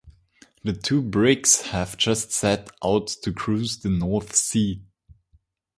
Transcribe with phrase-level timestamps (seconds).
[0.63, 4.81] The two brigs had just set out to cruise the North Sea.